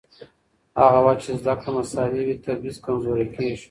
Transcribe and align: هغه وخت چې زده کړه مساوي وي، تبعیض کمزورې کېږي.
هغه 0.81 0.99
وخت 1.05 1.19
چې 1.23 1.31
زده 1.39 1.53
کړه 1.59 1.69
مساوي 1.75 2.21
وي، 2.25 2.35
تبعیض 2.45 2.77
کمزورې 2.85 3.25
کېږي. 3.35 3.59